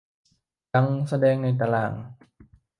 [0.73, 1.93] ดังแสดงในตาราง